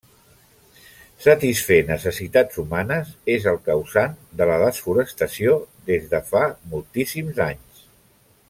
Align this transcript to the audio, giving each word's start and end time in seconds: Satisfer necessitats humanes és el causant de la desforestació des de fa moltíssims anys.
Satisfer 1.25 1.77
necessitats 1.89 2.57
humanes 2.63 3.11
és 3.35 3.45
el 3.53 3.61
causant 3.69 4.17
de 4.41 4.49
la 4.53 4.59
desforestació 4.67 5.55
des 5.91 6.13
de 6.15 6.23
fa 6.35 6.45
moltíssims 6.77 7.45
anys. 7.51 7.89